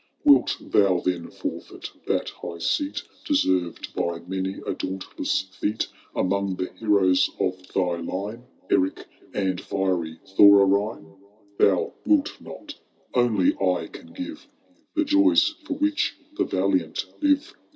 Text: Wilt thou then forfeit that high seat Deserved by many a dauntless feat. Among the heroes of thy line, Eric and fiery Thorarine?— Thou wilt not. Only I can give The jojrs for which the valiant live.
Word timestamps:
Wilt 0.23 0.57
thou 0.59 0.99
then 1.05 1.29
forfeit 1.29 1.91
that 2.07 2.29
high 2.31 2.57
seat 2.57 3.03
Deserved 3.23 3.93
by 3.93 4.19
many 4.25 4.55
a 4.65 4.73
dauntless 4.73 5.41
feat. 5.41 5.89
Among 6.15 6.55
the 6.55 6.71
heroes 6.73 7.29
of 7.39 7.67
thy 7.71 7.97
line, 7.97 8.45
Eric 8.71 9.05
and 9.35 9.61
fiery 9.61 10.19
Thorarine?— 10.25 11.17
Thou 11.59 11.93
wilt 12.07 12.41
not. 12.41 12.73
Only 13.13 13.55
I 13.57 13.89
can 13.93 14.11
give 14.11 14.47
The 14.95 15.03
jojrs 15.03 15.53
for 15.67 15.75
which 15.75 16.15
the 16.35 16.45
valiant 16.45 17.05
live. 17.21 17.53